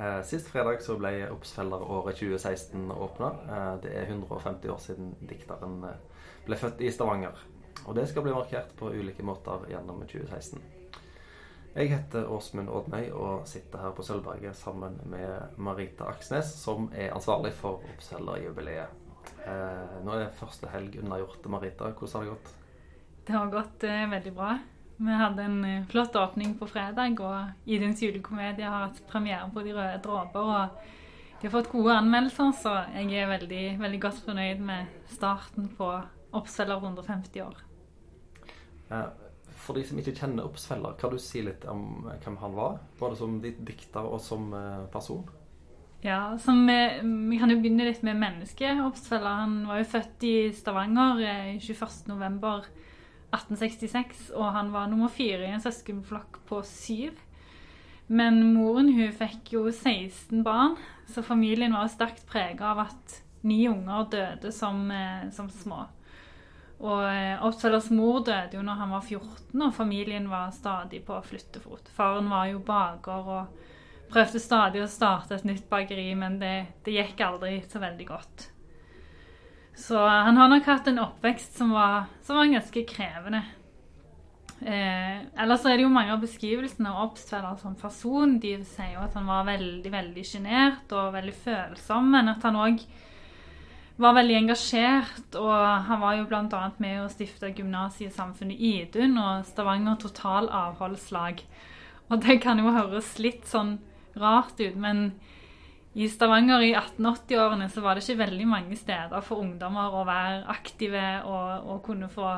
[0.00, 3.30] Eh, sist fredag så ble Obsfeller-året 2016 åpna.
[3.48, 7.38] Eh, det er 150 år siden dikteren eh, ble født i Stavanger.
[7.86, 10.60] Og det skal bli markert på ulike måter gjennom 2016.
[11.76, 17.12] Jeg heter Åsmund Oddmøy og sitter her på Sølvberget sammen med Marita Aksnes, som er
[17.12, 19.04] ansvarlig for Obsfeller-jubileet.
[19.46, 21.44] Nå er det første helg unnagjort.
[21.52, 22.54] Marita, hvordan har det gått?
[23.28, 24.54] Det har gått veldig bra.
[24.96, 29.64] Vi hadde en eh, flott åpning på fredag, og Idunns julekomedie har hatt premiere på
[29.64, 30.40] De røde dråper.
[30.40, 35.68] og De har fått gode anmeldelser, så jeg er veldig, veldig godt fornøyd med starten
[35.76, 35.90] på
[36.36, 37.60] Oppsfeller 150 år.
[38.90, 39.08] Eh,
[39.66, 42.78] for de som ikke kjenner Oppsfeller, kan du si litt om hvem han var?
[43.00, 45.26] Både som dikter og som eh, person?
[46.04, 48.80] Ja, Vi kan jo begynne litt med mennesket.
[48.80, 49.42] Oppsfeller.
[49.44, 51.20] han var jo født i Stavanger
[53.36, 54.30] 21.11.1866.
[54.34, 57.18] Og han var nummer fire i en søskenflokk på syv.
[58.06, 60.76] Men moren hun fikk jo 16 barn,
[61.10, 65.86] så familien var sterkt prega av at ni unger døde som, eh, som små.
[66.76, 71.88] Og Opsalas mor døde jo når han var 14, og familien var stadig på flyttefot.
[71.96, 73.62] Faren var jo baker og
[74.12, 78.50] prøvde stadig å starte et nytt bakeri, men det, det gikk aldri så veldig godt.
[79.76, 83.42] Så han har nok hatt en oppvekst som var, som var ganske krevende.
[84.64, 88.38] Eh, ellers er det jo mange av beskrivelsene av Obstfeller som person.
[88.40, 92.56] De sier jo at han var veldig veldig sjenert og veldig følsom, men at han
[92.56, 92.80] òg
[94.00, 95.52] var veldig engasjert, og
[95.88, 96.64] han var jo bl.a.
[96.84, 101.40] med å stifte gymnasiesamfunnet Idun og Stavanger Total Avholdslag.
[102.08, 103.78] Og det kan jo høres litt sånn
[104.16, 105.10] rart ut, men
[105.96, 110.42] i Stavanger i 1880-årene så var det ikke veldig mange steder for ungdommer å være
[110.52, 112.28] aktive og, og kunne få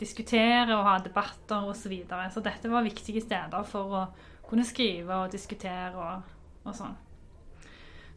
[0.00, 1.84] diskutere og ha debatter osv.
[1.84, 2.26] Så, videre.
[2.34, 4.02] så dette var viktige steder for å
[4.48, 6.34] kunne skrive og diskutere og,
[6.66, 6.98] og sånn.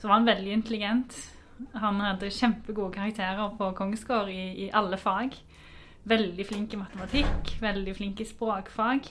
[0.02, 1.14] Så var han veldig intelligent.
[1.78, 5.38] Han hadde kjempegode karakterer på Kongsgård i, i, alle fag.
[6.10, 9.08] Veldig flink i matematikk, veldig flink i språkfag.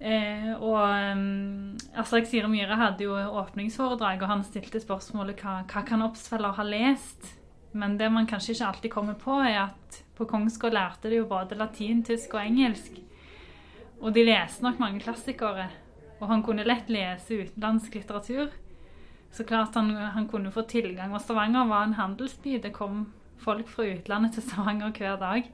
[0.00, 0.80] Eh, og
[1.14, 6.56] um, Aslak Sire Myhre hadde jo åpningsforedrag, og han stilte spørsmålet hva, hva kan Obsfeller
[6.56, 7.30] ha lest?
[7.74, 11.30] Men det man kanskje ikke alltid kommer på, er at på Kongsgård lærte de jo
[11.30, 13.00] både latin, tysk og engelsk.
[13.98, 15.70] Og de leste nok mange klassikere.
[16.20, 18.52] Og han kunne lett lese utenlandsk litteratur.
[19.34, 21.14] Så klart han, han, kunne få tilgang.
[21.14, 22.60] Og Stavanger var en handelsby.
[22.62, 23.08] Det kom
[23.42, 25.48] folk fra utlandet til Stavanger hver dag.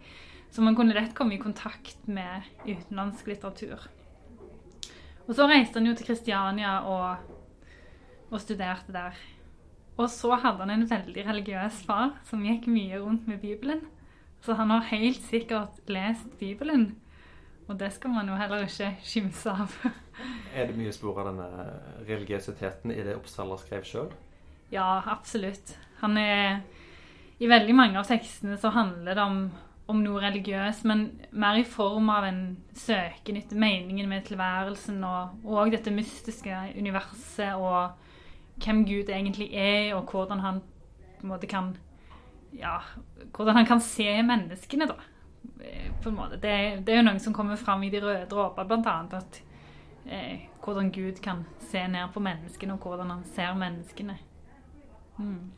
[0.53, 3.89] Så man kunne lett komme i kontakt med utenlandsk litteratur.
[5.31, 7.21] Og så reiste han jo til Kristiania og,
[8.33, 9.15] og studerte der.
[9.95, 13.85] Og så hadde han en veldig religiøs far som gikk mye rundt med Bibelen.
[14.43, 16.97] Så han har helt sikkert lest Bibelen.
[17.69, 19.71] Og det skal man jo heller ikke skimse av.
[20.59, 21.49] er det mye spor av denne
[22.09, 24.11] religiøsiteten i det Oppsaler skrev sjøl?
[24.75, 25.77] Ja, absolutt.
[26.01, 26.65] Han er
[27.39, 29.45] I veldig mange av tekstene så handler det om,
[29.91, 32.41] om noe religiøst, men mer i form av en
[32.79, 37.97] søken etter meningen med tilværelsen og, og dette mystiske universet og
[38.61, 40.65] hvem Gud egentlig er, og hvordan han
[41.19, 41.77] på en måte kan
[42.51, 42.81] Ja,
[43.31, 44.97] hvordan han kan se menneskene, da
[46.03, 46.37] på en måte.
[46.37, 48.97] Det, det, er jo noe som kommer fram i De røde dråper, bl.a.
[49.17, 49.41] At
[50.07, 54.19] eh, hvordan Gud kan se ned på menneskene, og hvordan han ser menneskene.
[55.19, 55.51] Mm.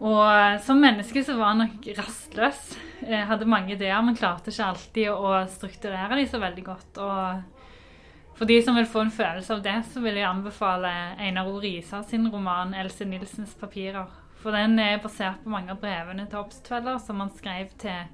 [0.00, 2.60] Og eh, som menneske så var han nok rastløs.
[3.04, 7.00] Jeg hadde mange ideer, men klarte ikke alltid å strukturere dem så veldig godt.
[7.04, 10.90] Og for de som vil få en følelse av det, så vil jeg anbefale
[11.20, 11.58] Einar O.
[11.60, 14.08] Risa sin roman 'Else Nilsens papirer'.
[14.40, 18.08] For den er basert på mange av brevene til Obstfeller som han skrev til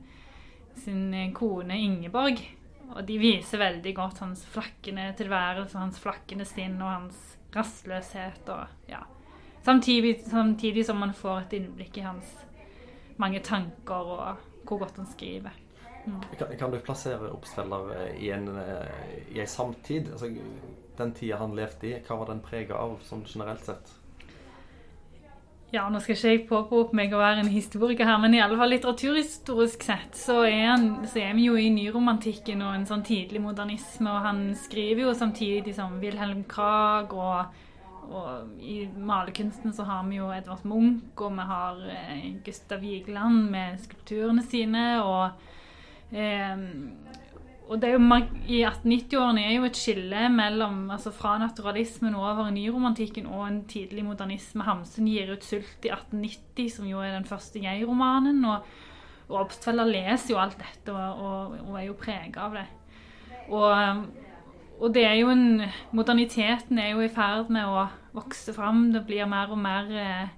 [0.83, 2.43] sin kone Ingeborg.
[2.95, 8.49] Og de viser veldig godt hans flakkende tilværelse, hans flakkende stinn og hans rastløshet.
[8.49, 9.05] Og, ja.
[9.67, 12.33] Samtidig, samtidig, som man får et innblikk i hans
[13.21, 15.55] mange tanker og hvor godt han skriver.
[16.07, 16.23] Mm.
[16.39, 20.13] Kan, kan, du plassere Obstfeller eh, i en, eh, i en samtid?
[20.13, 20.31] Altså,
[20.99, 23.95] den tida han levde i, hva var den prega av sånn generelt sett?
[25.75, 28.57] Ja, nå skal ikke jeg påberope meg å være en historiker her, men i alle
[28.57, 33.03] fall litteraturhistorisk sett så er, han, så er vi jo i nyromantikken og en sånn
[33.07, 37.59] tidlig modernisme, og han skriver jo samtidig som Wilhelm Krag, og,
[38.07, 43.51] og i malerkunsten så har vi jo Edvard Munch, og vi har eh, Gustav Vigeland
[43.51, 46.67] med skulpturene sine, og eh,
[47.67, 52.51] og det er jo, I 1890-årene er jo et skille mellom, altså fra naturalismen over
[52.55, 54.63] nyromantikken og en tidlig modernisme.
[54.63, 58.45] Hamsun gir ut 'Sult' i 1890, som jo er den første jeg-romanen.
[58.45, 58.63] Og,
[59.29, 62.67] og Obstfeller leser jo alt dette og, og, og er jo prega av det.
[63.49, 64.15] Og,
[64.77, 65.63] og det er jo en
[65.97, 67.87] Moderniteten er jo i ferd med å
[68.17, 68.91] vokse fram.
[68.93, 70.33] Det blir mer og mer eh,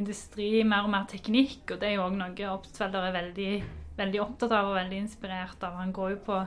[0.00, 1.74] industri, mer og mer teknikk.
[1.74, 3.50] Og det er jo òg noe Obstfelder er veldig,
[3.98, 5.76] veldig, opptatt av og veldig inspirert av.
[5.82, 6.40] Han går jo på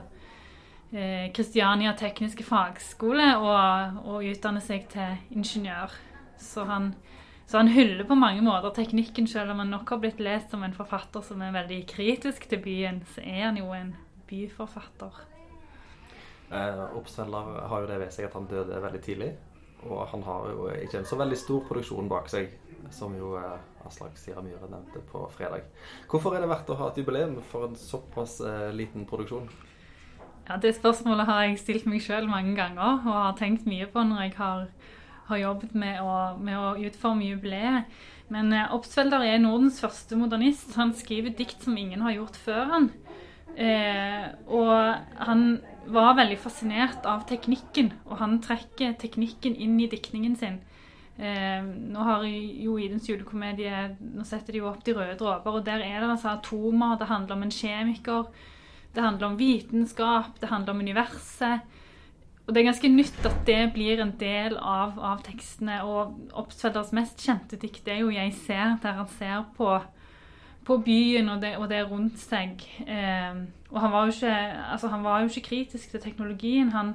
[1.36, 5.94] Kristiania eh, tekniske fagskole og, og, utdanner seg til ingeniør.
[6.42, 6.92] Så han,
[7.46, 10.66] så han, hyller på mange måter teknikken, selv om han nok har blitt lest som
[10.66, 13.02] en forfatter som er veldig kritisk til byen.
[13.14, 13.94] Så er han jo en
[14.30, 15.37] byforfatter.
[16.50, 19.32] Eh, Oppsvelder har jo det ved seg at han døde veldig tidlig.
[19.86, 22.50] Og han har jo ikke en så veldig stor produksjon bak seg,
[22.94, 25.68] som jo eh, Aslak Sira Myhre nevnte på fredag.
[26.10, 29.48] Hvorfor er det verdt å ha et jubileum for en såpass eh, liten produksjon?
[30.48, 34.00] Ja, Det spørsmålet har jeg stilt meg sjøl mange ganger og har tenkt mye på
[34.00, 34.68] når jeg har,
[35.28, 38.00] har jobbet med å, med å, utforme jubileet.
[38.32, 40.74] Men eh, Obstfelder er Nordens første modernist.
[40.80, 42.90] Han skriver dikt som ingen har gjort før han.
[43.58, 45.44] Eh, og han
[45.90, 50.60] var veldig fascinert av teknikken, og han trekker teknikken inn i diktningen sin.
[51.18, 55.64] Eh, nå har jo Idens julekomedie Nå setter de jo opp De røde dråper, og
[55.66, 58.28] der er det altså atomer, det handler om en kjemiker,
[58.94, 61.66] det handler om vitenskap, det handler om universet.
[62.46, 65.82] Og det er ganske nytt at det blir en del av, av tekstene.
[65.84, 69.82] Og Obstfelders mest kjente dikt er jo 'Jeg ser', der han ser på
[70.68, 72.64] på byen og det, og det rundt seg.
[72.84, 74.34] Eh, og han var, jo ikke,
[74.72, 76.72] altså han var jo ikke kritisk til teknologien.
[76.74, 76.94] Han,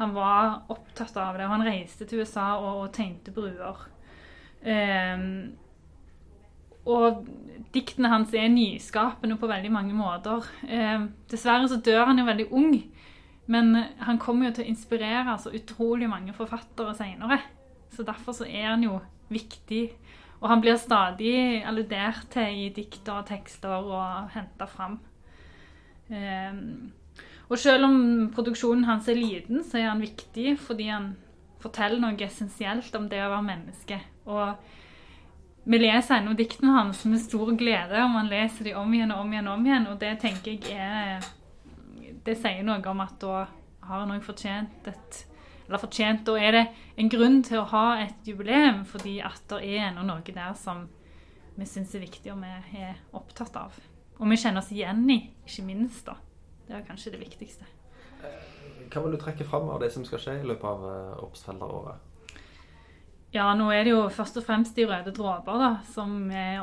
[0.00, 1.48] han, var opptatt av det.
[1.48, 3.86] Og han reiste til USA og, og tegnte bruer.
[4.60, 5.26] Eh,
[6.90, 7.26] og
[7.74, 10.48] diktene hans er nyskapende på veldig mange måter.
[10.68, 12.74] Eh, dessverre så dør han jo veldig ung.
[13.50, 17.40] Men han kommer jo til å inspirere så utrolig mange forfattere seinere.
[17.90, 19.00] Så derfor så er han jo
[19.30, 19.88] viktig
[20.40, 21.34] og han blir stadig
[21.68, 24.98] alludert til i dikter og tekster og henta fram.
[26.10, 26.92] Um,
[27.50, 27.96] og selv om
[28.34, 31.12] produksjonen hans er liten, så er han viktig fordi han
[31.60, 33.98] forteller noe essensielt om det å være menneske.
[34.30, 34.54] Og
[35.70, 39.24] vi leser ennå diktene hans med stor glede, og man leser de om igjen og
[39.24, 39.48] om igjen.
[39.48, 41.20] og om igjen, Og det tenker jeg er
[42.24, 43.46] Det sier noe om at da
[43.82, 45.26] har han òg fortjent et
[45.70, 46.24] eller fortjent.
[46.26, 46.64] Da er det
[47.00, 50.88] en grunn til å ha et jubileum, fordi at det er ennå noe der som
[51.54, 53.78] vi syns er viktig og vi er opptatt av.
[54.20, 56.04] Og vi kjenner oss igjen i, ikke minst.
[56.06, 56.18] da.
[56.66, 57.66] Det er kanskje det viktigste.
[58.90, 62.06] Hva vil du trekke fram av det som skal skje i løpet av oppsfelleråret?
[63.30, 66.58] Ja, nå er det jo først og fremst De røde dråper, da, som er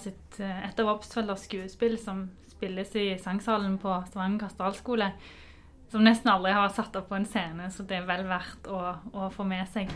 [0.00, 5.12] sitt, eh, et av Obstfelders skuespill som spilles i sangsalen på Stavanger kastalskole
[5.90, 8.80] som nesten aldri har satt opp på en scene, så det er vel verdt å,
[9.14, 9.92] å få med seg.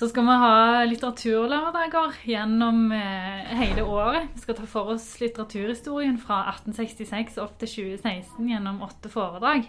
[0.00, 4.30] Så skal vi ha litteraturlørdager gjennom eh, hele året.
[4.34, 9.66] Vi skal ta for oss litteraturhistorien fra 1866 opp til 2016 gjennom åtte foredrag.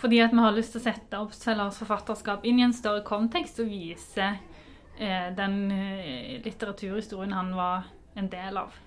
[0.00, 3.60] Fordi at vi har lyst til å sette Obstfellers forfatterskap inn i en større kontekst
[3.62, 8.83] og vise eh, den eh, litteraturhistorien han var en del av.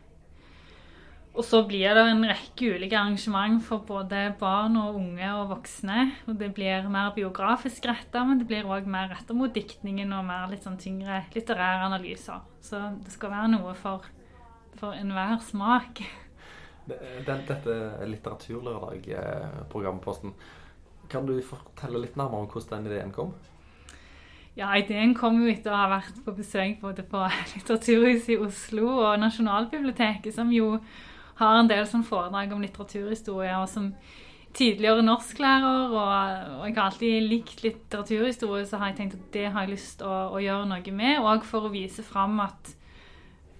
[1.37, 6.07] Og så blir det en rekke ulike arrangement for både barn og unge og voksne.
[6.25, 10.25] Og det blir mer biografisk retta, men det blir òg mer retta mot diktningen og
[10.25, 12.41] mer litt sånn tyngre litterære analyser.
[12.65, 14.01] Så det skal være noe for,
[14.79, 16.01] for enhver smak.
[16.87, 17.73] Den, dette
[18.09, 20.33] Litteraturlørdag-programposten,
[21.11, 23.29] kan du fortelle litt nærmere om hvordan den ideen kom?
[24.57, 27.21] Ja, ideen kom jo etter å ha vært på besøk både på
[27.53, 30.79] Litteraturhuset i Oslo og Nasjonalbiblioteket, som jo
[31.39, 33.57] har en del sånn foredrag om litteraturhistorie.
[33.57, 33.93] og som
[34.57, 39.65] tidligere norsklærer, og, jeg har alltid likt litteraturhistorie, så har jeg tenkt at det har
[39.65, 41.21] jeg lyst til å, å, gjøre noe med.
[41.21, 42.73] Og for å vise fram at,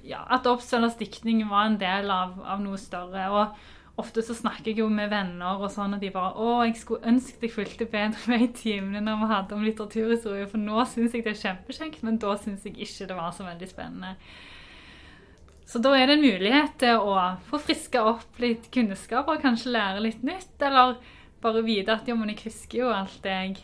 [0.07, 3.27] ja, at Obstfelders diktning var en del av, av, noe større.
[3.29, 6.77] Og ofte så snakker jeg jo med venner, og sånn, og de bare 'Å, jeg
[6.81, 10.86] skulle ønske jeg fulgte bedre med i timene når vi hadde om litteraturhistorie', for nå
[10.86, 14.15] syns jeg det er kjempekjekt, men da syns jeg ikke det var så veldig spennende.
[15.67, 17.15] Så da er det en mulighet til å
[17.50, 20.55] få friska opp litt kunnskap og kanskje lære litt nytt.
[20.63, 20.95] Eller
[21.43, 23.57] bare vite at jo, men jeg husker jo alt det jeg,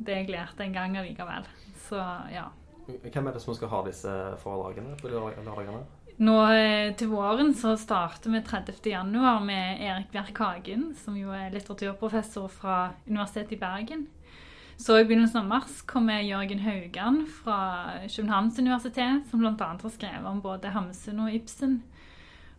[0.00, 1.48] det jeg lærte en gang allikevel.
[1.84, 2.00] Så
[2.32, 2.48] ja.
[2.88, 5.82] Hvem er det som skal ha disse foredragene på lørdagene?
[6.20, 9.12] Nå eh, til våren så starter vi 30.1
[9.44, 14.02] med Erik Bjerk Hagen, som jo er litteraturprofessor fra Universitetet i Bergen.
[14.80, 17.56] Så i begynnelsen av mars kommer Jørgen Haugan fra
[18.08, 19.66] Københavns universitet, som bl.a.
[19.82, 21.82] har skrevet om både Hamsun og Ibsen.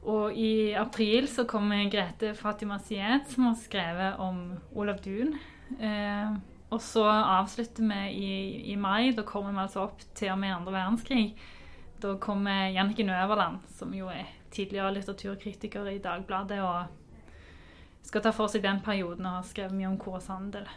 [0.06, 4.38] Og i april så kommer Grete Fatima Siet, som har skrevet om
[4.78, 5.34] Olav Duun.
[5.80, 6.36] Eh,
[6.70, 8.30] og så avslutter vi i,
[8.70, 9.16] i, mai.
[9.18, 11.26] Da kommer vi altså opp til og med andre verdenskrig.
[12.06, 18.54] Da kommer Jannicke Nøverland, som jo er tidligere litteraturkritiker i Dagbladet, og skal ta for
[18.54, 20.70] seg den perioden og har skrevet mye om Kåre Sandel.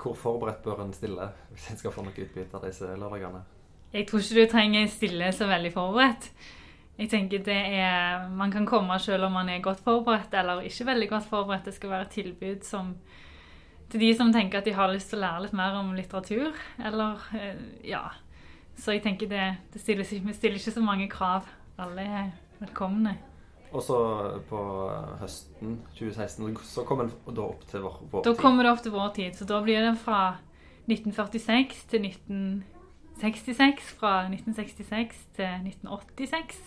[0.00, 3.44] Hvor forberedt bør en stille hvis en skal få noe utbytte av disse lørdagene?
[3.94, 6.30] Jeg tror ikke du trenger stille så veldig forberedt.
[6.98, 10.86] Jeg tenker det er, Man kan komme selv om man er godt forberedt eller ikke
[10.86, 11.64] veldig godt forberedt.
[11.64, 12.94] Det skal være et tilbud som,
[13.90, 16.54] til de som tenker at de har lyst til å lære litt mer om litteratur.
[16.78, 18.06] Eller eh, ja.
[18.78, 21.46] Så jeg tenker det, det stiller, vi stiller ikke så mange krav.
[21.78, 23.16] Alle er velkomne.
[23.74, 23.96] Og så
[24.46, 24.58] på
[25.18, 28.40] høsten 2016 så kommer den da opp til vår, vår Da tid.
[28.40, 29.34] kommer det opp til vår tid.
[29.34, 30.20] Så da blir det fra
[30.86, 33.82] 1946 til 1966.
[33.98, 36.60] Fra 1966 til 1986.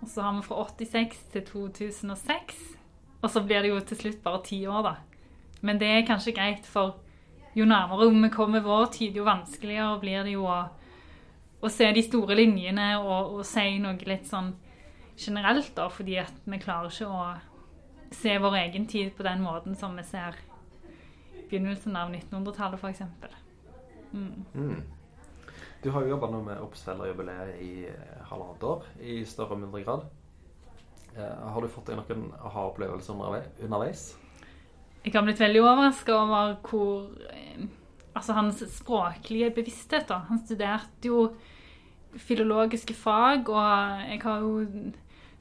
[0.00, 2.62] Og så har vi fra 86 til 2006.
[3.22, 4.94] Og så blir det jo til slutt bare ti år, da.
[5.64, 6.96] Men det er kanskje greit, for
[7.56, 10.58] jo nærmere vi kommer vår tid, jo vanskeligere blir det jo å,
[11.64, 14.52] å se de store linjene og, og si noe litt sånn
[15.16, 17.24] generelt, da, fordi at vi klarer ikke å
[18.14, 20.36] se vår egen tid på den måten som vi ser
[21.50, 23.02] begynnelsen av 1900-tallet, f.eks.
[24.12, 24.44] Mm.
[24.54, 24.82] Mm.
[25.82, 30.06] Du har jo jobba med Obsfeller-jubileet i eh, halvannet år, i større og mindre grad.
[31.14, 33.18] Eh, har du fått deg noen aha-opplevelser
[33.66, 34.14] underveis?
[35.04, 37.66] Jeg har blitt veldig overraska over hvor eh,
[38.14, 40.20] Altså hans språklige bevissthet, da.
[40.28, 41.32] Han studerte jo
[42.14, 44.60] filologiske fag, og jeg har jo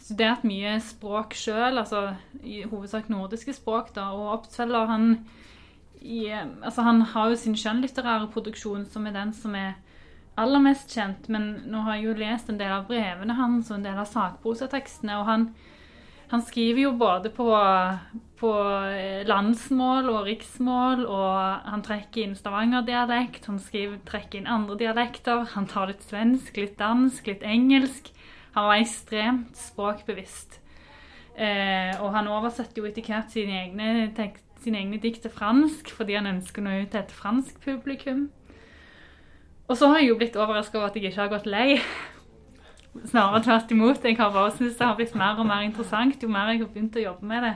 [0.03, 2.09] studert mye språk sjøl, altså
[2.43, 4.09] i hovedsak nordiske språk, da.
[4.11, 5.07] Og Obstfeller, han
[6.63, 9.75] altså han har jo sin skjønnlitterære produksjon, som er den som er
[10.37, 11.29] aller mest kjent.
[11.29, 14.09] Men nå har jeg jo lest en del av brevene hans og en del av
[14.11, 15.19] sakprosatekstene.
[15.21, 15.47] Og han,
[16.33, 17.47] han skriver jo både på,
[18.41, 18.53] på
[19.29, 23.47] landsmål og riksmål, og han trekker inn Stavanger-dialekt.
[23.47, 25.45] Han skriver, trekker inn andre dialekter.
[25.55, 28.11] Han tar litt svensk, litt dansk, litt engelsk.
[28.53, 30.59] Han var ekstremt språkbevisst.
[31.33, 34.33] Eh, og han oversatte jo etter hvert sine egne
[34.63, 38.27] sine egne dikt til fransk fordi han ønsker nå ut til et fransk publikum.
[39.67, 41.77] Og så har jeg jo blitt overraska over at jeg ikke har gått lei.
[43.09, 44.03] Snarere tvert imot.
[44.03, 46.73] Jeg har bare syntes det har blitt mer og mer interessant jo mer jeg har
[46.73, 47.53] begynt å jobbe med det.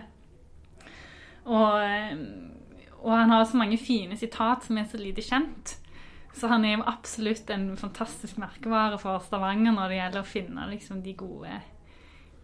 [1.48, 2.24] Og,
[3.04, 5.78] og han har så mange fine sitat som er så lite kjent.
[6.38, 10.68] Så han er jo absolutt en fantastisk merkevare for Stavanger når det gjelder å finne
[10.70, 11.62] liksom, de, gode,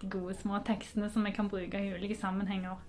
[0.02, 2.80] de gode små tekstene som vi kan bruke i ulike sammenhenger.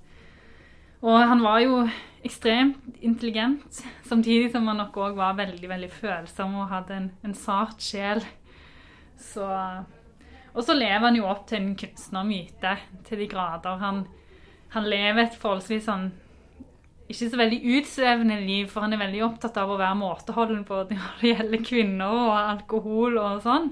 [1.04, 1.82] Og han var jo
[2.24, 7.36] ekstremt intelligent, samtidig som han nok òg var veldig veldig følsom og hadde en, en
[7.36, 8.24] sart sjel.
[9.20, 9.44] Så,
[10.54, 13.76] og så lever han jo opp til en kunstnermyte til de grader.
[13.84, 14.06] Han,
[14.72, 16.08] han lever et forholdsvis sånn
[17.14, 20.80] ikke så veldig utsvevende liv, for han er veldig opptatt av å være måteholden på
[20.90, 23.70] når det gjelder kvinner og alkohol og sånn.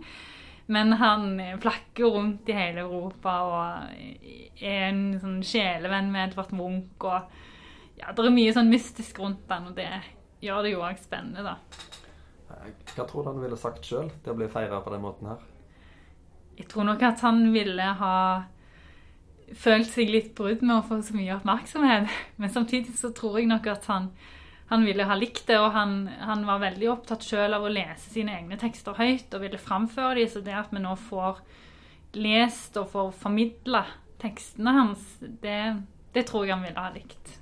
[0.73, 7.03] Men han flakker rundt i hele Europa og er en sånn sjelevenn med Edvard Munch.
[7.03, 9.91] Og ja, det er mye sånn mystisk rundt han, og det
[10.43, 11.59] gjør det jo òg spennende, da.
[12.95, 15.43] Hva tror du han ville sagt sjøl til å bli feira på den måten her?
[16.59, 18.17] Jeg tror nok at han ville ha
[19.59, 22.09] følt seg litt brudd med å få så mye oppmerksomhet.
[22.40, 24.11] Men samtidig så tror jeg nok at han,
[24.71, 28.12] han ville ha likt det, og han, han var veldig opptatt sjøl av å lese
[28.12, 30.30] sine egne tekster høyt og ville framføre dem.
[30.32, 31.42] Så det at vi nå får
[32.18, 33.87] lest og får formidla
[34.23, 35.61] tekstene hans, det,
[36.14, 37.38] det tror jeg han ville ha likt.